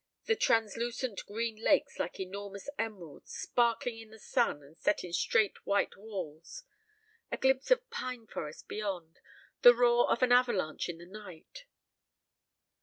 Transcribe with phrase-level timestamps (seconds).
[0.25, 5.63] The translucent green lakes like enormous emeralds, sparkling in the sun and set in straight
[5.63, 6.63] white walls.
[7.31, 9.19] A glimpse of pine forest beyond.
[9.61, 11.65] The roar of an avalanche in the night."